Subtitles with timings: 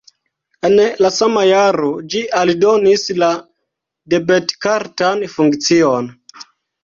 [0.67, 3.29] En la sama jaro ĝi aldonis la
[4.13, 6.09] debetkartan funkcion.